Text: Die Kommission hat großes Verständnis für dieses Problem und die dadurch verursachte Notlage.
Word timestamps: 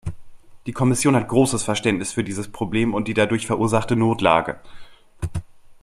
Die 0.65 0.71
Kommission 0.71 1.15
hat 1.15 1.27
großes 1.27 1.61
Verständnis 1.61 2.11
für 2.11 2.23
dieses 2.23 2.51
Problem 2.51 2.95
und 2.95 3.07
die 3.07 3.13
dadurch 3.13 3.45
verursachte 3.45 3.95
Notlage. 3.95 4.59